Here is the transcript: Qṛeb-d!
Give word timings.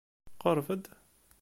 Qṛeb-d! 0.41 0.85